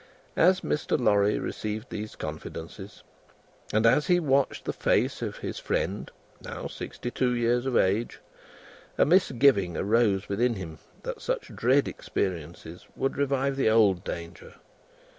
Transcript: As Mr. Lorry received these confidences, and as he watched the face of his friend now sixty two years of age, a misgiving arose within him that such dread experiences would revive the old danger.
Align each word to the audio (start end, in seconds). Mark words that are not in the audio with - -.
As 0.35 0.61
Mr. 0.61 0.99
Lorry 0.99 1.37
received 1.37 1.91
these 1.91 2.15
confidences, 2.15 3.03
and 3.71 3.85
as 3.85 4.07
he 4.07 4.19
watched 4.19 4.65
the 4.65 4.73
face 4.73 5.21
of 5.21 5.37
his 5.37 5.59
friend 5.59 6.09
now 6.41 6.65
sixty 6.65 7.11
two 7.11 7.35
years 7.35 7.67
of 7.67 7.77
age, 7.77 8.19
a 8.97 9.05
misgiving 9.05 9.77
arose 9.77 10.27
within 10.27 10.55
him 10.55 10.79
that 11.03 11.21
such 11.21 11.55
dread 11.55 11.87
experiences 11.87 12.87
would 12.95 13.15
revive 13.15 13.55
the 13.55 13.69
old 13.69 14.03
danger. 14.03 14.55